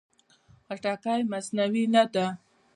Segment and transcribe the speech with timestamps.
[0.65, 2.25] خټکی مصنوعي نه ده.